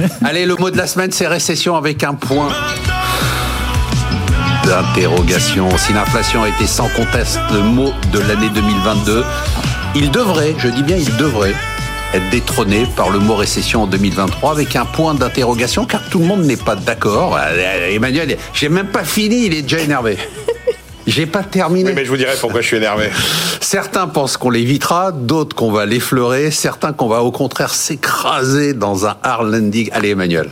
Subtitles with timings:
[0.24, 2.48] Allez, le mot de la semaine, c'est récession avec un point
[4.64, 5.68] d'interrogation.
[5.76, 9.22] Si l'inflation a été sans conteste le mot de l'année 2022,
[9.94, 11.54] il devrait, je dis bien il devrait,
[12.14, 16.26] être détrôné par le mot récession en 2023 avec un point d'interrogation car tout le
[16.26, 17.36] monde n'est pas d'accord.
[17.38, 20.16] Euh, Emmanuel, j'ai même pas fini, il est déjà énervé.
[21.06, 21.90] J'ai pas terminé.
[21.90, 23.10] Oui, mais je vous dirai pourquoi je suis énervé.
[23.60, 29.06] Certains pensent qu'on l'évitera, d'autres qu'on va l'effleurer, certains qu'on va au contraire s'écraser dans
[29.06, 29.88] un hard landing.
[29.92, 30.50] Allez, Emmanuel.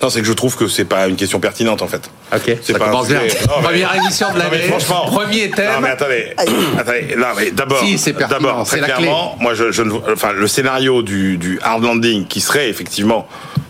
[0.00, 2.08] Non, c'est que je trouve que c'est pas une question pertinente en fait.
[2.32, 3.18] Ok, C'est ça pas commence bien.
[3.18, 5.06] Non, mais- Première émission de l'année, franchement.
[5.06, 5.72] premier thème.
[5.74, 6.34] Non mais attendez,
[6.78, 9.04] attendez, non mais d'abord, Si, c'est pertinent, d'abord c'est très la clé.
[9.06, 13.26] clairement, moi je, je ne, enfin le scénario du, du hard landing qui serait effectivement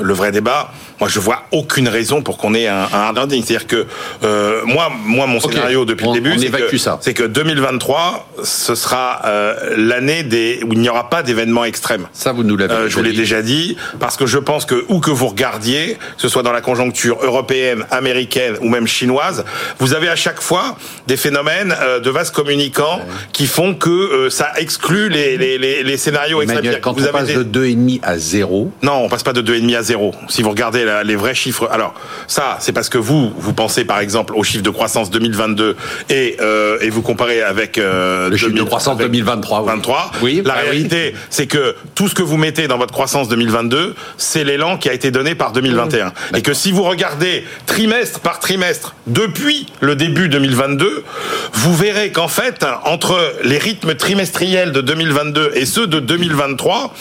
[0.00, 0.70] le vrai débat,
[1.00, 3.42] moi je vois aucune raison pour qu'on ait un, un hard landing.
[3.44, 3.86] C'est-à-dire que
[4.24, 6.98] euh, moi, moi mon scénario depuis on- le début, c'est que, ça.
[7.00, 12.06] c'est que 2023, ce sera euh, l'année des où il n'y aura pas d'événements extrêmes.
[12.12, 14.84] Ça, vous nous l'avez Euh, je vous l'ai déjà dit, parce que je pense que
[14.88, 19.44] où que vous regardiez, que ce soit dans la conjoncture européenne, américaine ou même chinoise,
[19.78, 23.00] vous avez à chaque fois des phénomènes euh, de vases communicants
[23.32, 26.78] qui font que ça exclut les, les, les, les scénarios extrêmes.
[26.80, 29.42] Quand vous on avez passe des- de 2,5 à 0, non, on passe pas de
[29.42, 30.12] 2,5 à 0.
[30.28, 31.94] Si vous regardez la- les vrais chiffres, alors
[32.26, 35.76] ça, c'est parce que vous, vous pensez par exemple au chiffre de croissance 2022
[36.10, 39.66] et euh, et vous comparez avec euh, Le chiffre de 2000 croissance avec 2023, oui.
[39.66, 40.10] 23.
[40.22, 40.70] Oui, la bah oui.
[40.70, 44.88] réalité, c'est que tout ce que vous mettez dans votre croissance 2022, c'est l'élan qui
[44.88, 46.12] a été donné par 2021.
[46.36, 51.04] Et que si vous regardez trimestre par trimestre depuis le début 2022,
[51.52, 56.94] vous verrez qu'en fait, entre les rythmes trimestriels de 2022 et ceux de 2023,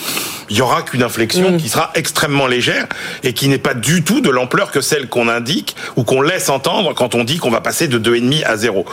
[0.52, 2.86] il y aura qu'une inflexion qui sera extrêmement légère
[3.24, 6.50] et qui n'est pas du tout de l'ampleur que celle qu'on indique ou qu'on laisse
[6.50, 8.86] entendre quand on dit qu'on va passer de 2,5 à 0.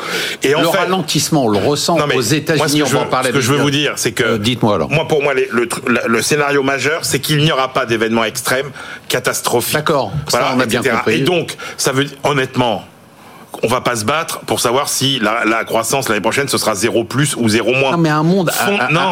[0.45, 3.50] Et en le fait, ralentissement, on le ressent aux ce États-Unis, parler Ce que je
[3.53, 4.23] veux vous dire, c'est que.
[4.23, 4.89] Euh, dites-moi alors.
[4.89, 7.87] Moi, pour moi, les- le, tr- le- le scénario majeur, c'est qu'il n'y aura pas
[7.87, 8.70] d'événement extrême,
[9.09, 9.75] catastrophique.
[9.75, 10.97] D'accord, ça, on a bien etc.
[10.97, 11.15] compris.
[11.17, 12.84] Et donc, ça veut dire, honnêtement,
[13.62, 16.74] on va pas se battre pour savoir si la, la croissance l'année prochaine, ce sera
[16.74, 17.92] 0 plus ou 0 moins.
[17.92, 19.10] Non, mais un monde, Fond- à- à- non,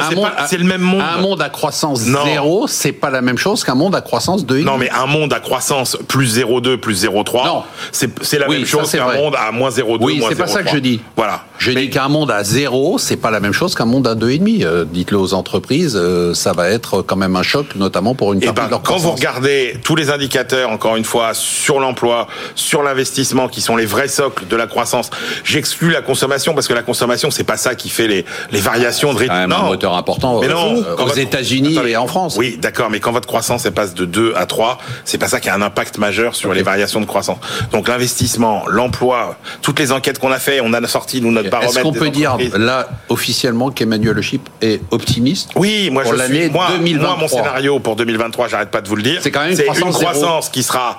[0.48, 1.02] c'est le même monde.
[1.02, 2.24] Un monde à croissance Non.
[2.24, 4.64] zéro, c'est pas la même chose qu'un monde à croissance 2,5.
[4.64, 7.62] Non, mais un monde à croissance plus 0,2 plus 0,3, Non.
[7.92, 10.46] c'est la Oui, même chose c'est qu'un monde à moins 0,2 Oui, moins c'est pas
[10.46, 11.00] ça que je dis.
[11.16, 11.42] Voilà.
[11.58, 14.14] Je Mais- dis qu'un monde à zéro, c'est pas la même chose qu'un monde à
[14.14, 14.62] 2,5.
[14.64, 18.40] Euh, Dites-le aux entreprises, euh, ça va être quand même un choc, notamment pour une
[18.42, 21.80] Eh partie ben, de leur quand vous regardez tous les indicateurs, encore une fois, sur
[21.80, 24.08] l'emploi, sur l'investissement, qui sont les vrais
[24.48, 25.10] de la croissance,
[25.44, 29.12] j'exclus la consommation parce que la consommation, c'est pas ça qui fait les, les variations
[29.12, 29.34] de C'est rythme.
[29.36, 32.36] même un moteur important Mais euh, non, aux États-Unis et en France.
[32.38, 35.40] Oui, d'accord, mais quand votre croissance elle passe de 2 à 3, c'est pas ça
[35.40, 37.38] qui a un impact majeur sur les variations de croissance.
[37.72, 41.76] Donc l'investissement, l'emploi, toutes les enquêtes qu'on a fait, on a sorti nous notre baromètre.
[41.76, 46.22] Est-ce qu'on peut dire là officiellement qu'Emmanuel Le Chip est optimiste Oui, moi pour je
[46.22, 47.08] suis moi, 2023.
[47.08, 49.20] moi mon scénario pour 2023, j'arrête pas de vous le dire.
[49.22, 50.98] C'est quand même une croissance qui sera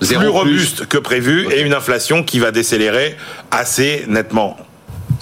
[0.00, 0.38] Zéro plus plus.
[0.38, 3.16] robuste que prévu et une inflation qui va décélérer
[3.50, 4.56] assez nettement.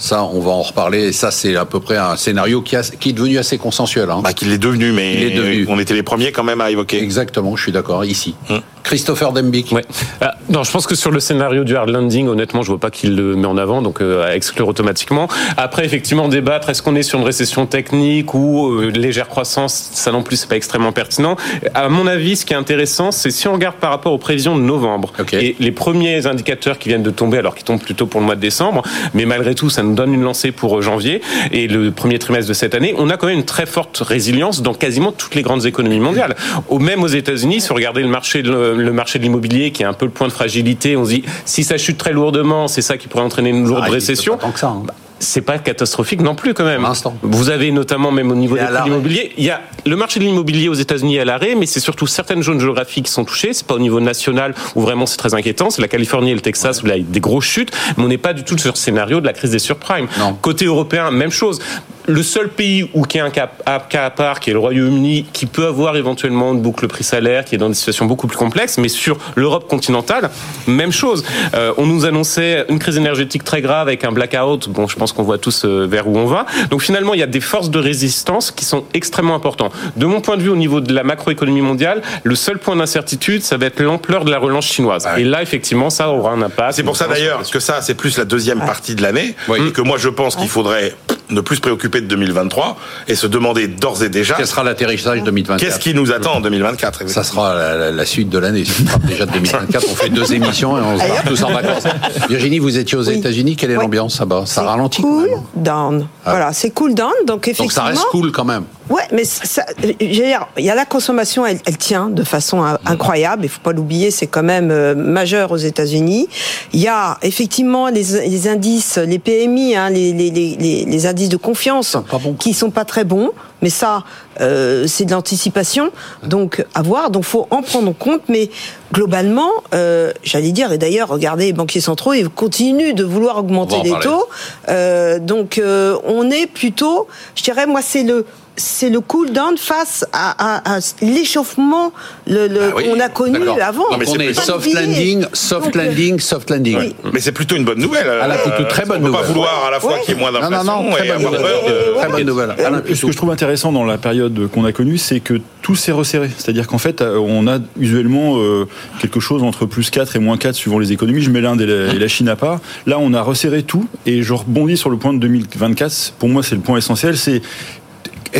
[0.01, 1.07] Ça, on va en reparler.
[1.07, 4.09] Et ça, c'est à peu près un scénario qui, a- qui est devenu assez consensuel.
[4.09, 4.21] hein.
[4.23, 5.65] Bah, qu'il est devenu, mais Il est devenu.
[5.67, 7.01] on était les premiers quand même à évoquer.
[7.03, 8.05] Exactement, je suis d'accord.
[8.05, 8.33] Ici.
[8.49, 8.61] Hum.
[8.83, 9.71] Christopher Dembick.
[9.71, 9.83] Ouais.
[10.21, 12.89] Ah, non, je pense que sur le scénario du hard landing, honnêtement, je vois pas
[12.89, 15.27] qu'il le met en avant, donc euh, à exclure automatiquement.
[15.57, 20.11] Après, effectivement, débattre, est-ce qu'on est sur une récession technique ou euh, légère croissance Ça
[20.11, 21.35] non plus, c'est pas extrêmement pertinent.
[21.75, 24.57] À mon avis, ce qui est intéressant, c'est si on regarde par rapport aux prévisions
[24.57, 25.11] de novembre
[25.43, 28.35] et les premiers indicateurs qui viennent de tomber, alors qu'ils tombent plutôt pour le mois
[28.35, 28.81] de décembre,
[29.13, 32.47] mais malgré tout, ça nous donne une lancée pour euh, janvier et le premier trimestre
[32.49, 32.93] de cette année.
[32.97, 36.35] On a quand même une très forte résilience dans quasiment toutes les grandes économies mondiales.
[36.71, 39.85] Même aux États-Unis, si vous regardez le marché, de- le marché de l'immobilier, qui est
[39.85, 42.81] un peu le point de fragilité, on se dit si ça chute très lourdement, c'est
[42.81, 44.33] ça qui pourrait entraîner une lourde Ah, récession.
[44.33, 44.83] fait pas tant que ça, hein.
[45.21, 46.87] C'est pas catastrophique non plus quand même.
[47.23, 50.23] Vous avez notamment même au niveau des prix l'immobilier, il y a le marché de
[50.23, 53.51] l'immobilier aux États-Unis est à l'arrêt, mais c'est surtout certaines zones géographiques qui sont touchées.
[53.51, 55.69] C'est pas au niveau national où vraiment c'est très inquiétant.
[55.71, 58.03] C'est la Californie et le Texas où là il y a des grosses chutes, mais
[58.05, 60.07] on n'est pas du tout sur le scénario de la crise des surprimes.
[60.19, 60.37] Non.
[60.41, 61.59] Côté européen, même chose.
[62.07, 64.59] Le seul pays où qui est un cas, un cas à part, qui est le
[64.59, 68.37] Royaume-Uni, qui peut avoir éventuellement une boucle prix-salaire, qui est dans des situations beaucoup plus
[68.37, 70.29] complexes, mais sur l'Europe continentale,
[70.67, 71.23] même chose.
[71.53, 74.69] Euh, on nous annonçait une crise énergétique très grave avec un blackout.
[74.69, 76.45] Bon, je pense qu'on voit tous euh, vers où on va.
[76.71, 79.73] Donc finalement, il y a des forces de résistance qui sont extrêmement importantes.
[79.95, 83.43] De mon point de vue, au niveau de la macroéconomie mondiale, le seul point d'incertitude,
[83.43, 85.05] ça va être l'ampleur de la relance chinoise.
[85.05, 85.21] Ouais.
[85.21, 86.73] Et là, effectivement, ça aura un impact.
[86.73, 89.59] C'est pour ça d'ailleurs que ça, c'est plus la deuxième partie de l'année, Oui.
[89.67, 90.95] et que moi je pense qu'il faudrait
[91.29, 92.77] ne plus se préoccuper de 2023
[93.07, 96.41] et se demander d'ores et déjà Quel sera l'atterrissage 2024 qu'est-ce qui nous attend en
[96.41, 97.07] 2024.
[97.09, 98.63] Ça sera la, la- la suite de l'année.
[99.07, 99.85] Déjà de 2024.
[99.91, 101.83] On fait deux émissions et on se part tous en vacances.
[102.29, 103.17] Virginie, vous étiez aux Oui.
[103.17, 103.55] États-Unis.
[103.55, 103.83] Quelle est Oui.
[103.83, 106.07] l'ambiance là-bas Ça ralentit quand Cool down.
[106.25, 106.31] Ah.
[106.31, 107.11] Voilà, c'est cool down.
[107.25, 107.69] Donc Donc effectivement.
[107.69, 108.63] ça reste cool quand même.
[108.89, 109.63] Ouais, mais ça,
[109.99, 113.45] il y a la consommation, elle, elle tient de façon incroyable.
[113.45, 116.27] Il faut pas l'oublier, c'est quand même euh, majeur aux États-Unis.
[116.73, 120.55] Il y a effectivement les, les indices, les PMI, hein, les, les, les,
[120.85, 121.97] les, indices de confiance,
[122.39, 123.31] qui sont pas très bons.
[123.61, 124.05] Mais ça,
[124.39, 125.91] euh, c'est de l'anticipation,
[126.23, 127.09] donc à voir.
[127.11, 128.21] Donc faut en prendre compte.
[128.29, 128.49] Mais
[128.93, 133.81] globalement, euh, j'allais dire, et d'ailleurs, regardez, les banquiers centraux, ils continuent de vouloir augmenter
[133.83, 134.27] les taux.
[134.69, 135.61] Euh, donc
[136.05, 138.25] on est plutôt, je dirais, moi, c'est le
[138.59, 141.91] c'est le cool down face à, l'échauffement
[142.27, 143.97] le, le ah qu'on a connu avant.
[143.97, 146.93] mais on est soft landing, soft landing, soft landing.
[147.13, 148.07] Mais c'est plutôt une bonne nouvelle.
[148.21, 149.15] Ah, plutôt très bonne nouvelle.
[149.15, 150.95] On peut pas vouloir à la fois qu'il y ait moins d'inflation non, non, non,
[150.95, 151.95] très bonne nouvelle.
[151.97, 152.55] Très bonne nouvelle.
[152.93, 155.91] Ce que je trouve intéressant dans la période qu'on a connue, c'est que tout s'est
[155.91, 156.29] resserré.
[156.37, 158.67] C'est-à-dire qu'en fait, on a usuellement euh,
[158.99, 161.21] quelque chose entre plus 4 et moins 4 suivant les économies.
[161.21, 162.59] Je mets l'Inde et, la Chine à part.
[162.85, 166.13] Là, on a resserré tout et je rebondis sur le point de 2024.
[166.19, 167.17] Pour moi, c'est le point essentiel.
[167.17, 167.41] C'est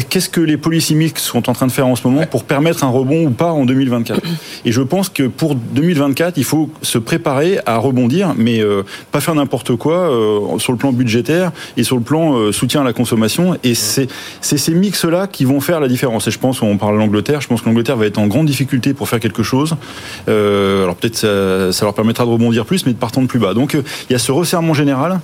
[0.10, 2.84] qu'est-ce que les policy mix sont en train de faire en ce moment pour permettre
[2.84, 4.22] un rebond ou pas en 2024
[4.66, 9.22] Et je pense que pour 2024, il faut se préparer à rebondir, mais euh, pas
[9.22, 12.84] faire n'importe quoi euh, sur le plan budgétaire et sur le plan euh, soutien à
[12.84, 13.58] la consommation.
[13.64, 14.08] Et c'est
[14.42, 16.28] ces mix-là qui vont faire la différence.
[16.28, 18.48] Et je pense, on parle de l'Angleterre, je pense que l'Angleterre va être en grande
[18.48, 19.76] difficulté pour faire quelque chose.
[20.28, 23.54] alors peut-être ça, ça, leur permettra de rebondir plus, mais de partant de plus bas.
[23.54, 25.20] Donc il y a ce resserrement général.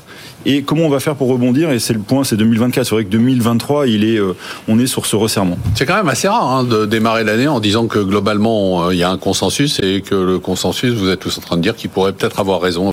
[0.48, 1.72] Et comment on va faire pour rebondir?
[1.72, 2.86] Et c'est le point, c'est 2024.
[2.86, 4.20] C'est vrai que 2023, il est
[4.68, 5.58] on est sur ce resserrement.
[5.76, 9.00] C'est quand même assez rare hein, de démarrer l'année en disant que globalement euh, il
[9.00, 11.76] y a un consensus et que le consensus, vous êtes tous en train de dire
[11.76, 12.84] qu'il pourrait peut-être avoir raison